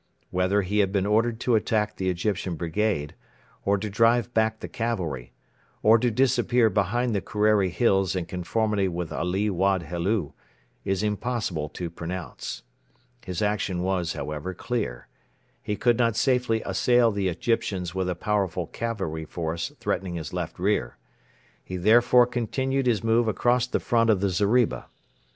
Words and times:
Whether 0.31 0.63
he 0.63 0.79
had 0.79 0.91
been 0.91 1.05
ordered 1.05 1.39
to 1.41 1.53
attack 1.53 1.95
the 1.97 2.09
Egyptian 2.09 2.55
brigade, 2.55 3.13
or 3.65 3.77
to 3.77 3.87
drive 3.87 4.33
back 4.33 4.59
the 4.59 4.67
cavalry, 4.67 5.31
or 5.83 5.99
to 5.99 6.09
disappear 6.09 6.71
behind 6.71 7.13
the 7.13 7.21
Kerreri 7.21 7.69
Hills 7.69 8.15
in 8.15 8.25
conformity 8.25 8.87
with 8.87 9.13
Ali 9.13 9.47
Wad 9.51 9.83
Helu, 9.83 10.31
is 10.83 11.03
impossible 11.03 11.69
to 11.69 11.91
pronounce. 11.91 12.63
His 13.23 13.43
action 13.43 13.83
was, 13.83 14.13
however, 14.13 14.55
clear. 14.55 15.07
He 15.61 15.75
could 15.75 15.99
not 15.99 16.15
safely 16.15 16.63
assail 16.65 17.11
the 17.11 17.27
Egyptians 17.27 17.93
with 17.93 18.09
a 18.09 18.15
powerful 18.15 18.65
cavalry 18.65 19.25
force 19.25 19.71
threatening 19.79 20.15
his 20.15 20.33
left 20.33 20.57
rear. 20.57 20.97
He 21.63 21.77
therefore 21.77 22.25
continued 22.25 22.87
his 22.87 23.03
move 23.03 23.27
across 23.27 23.67
the 23.67 23.79
front 23.79 24.09
of 24.09 24.19
the 24.19 24.29
zeriba. 24.29 24.87